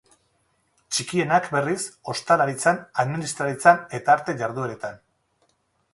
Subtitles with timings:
[0.95, 1.83] Txikienak, berriz,
[2.15, 4.99] ostalaritzan, administraritzan eta arte jardueretan.